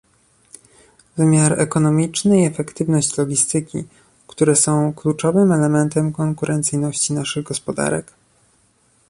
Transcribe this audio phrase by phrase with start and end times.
[1.17, 3.83] wymiar ekonomiczny i efektywność logistyki,
[4.27, 8.11] które są kluczowym elementem konkurencyjności naszych gospodarek